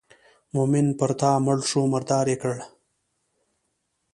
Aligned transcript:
مومن 0.53 0.87
پر 0.99 1.11
تا 1.19 1.31
مړ 1.45 1.57
شو 1.69 1.81
مردار 1.93 2.25
یې 2.31 2.37
کړ. 2.43 2.55